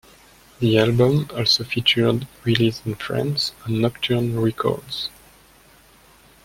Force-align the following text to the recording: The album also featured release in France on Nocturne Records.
The 0.59 0.79
album 0.79 1.27
also 1.37 1.63
featured 1.63 2.27
release 2.43 2.81
in 2.87 2.95
France 2.95 3.51
on 3.67 3.81
Nocturne 3.81 4.39
Records. 4.39 5.09